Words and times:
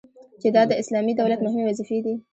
چي 0.41 0.47
دا 0.55 0.61
د 0.67 0.71
اسلامي 0.81 1.13
دولت 1.19 1.39
مهمي 1.41 1.63
وظيفي 1.65 1.97
دي 2.05 2.15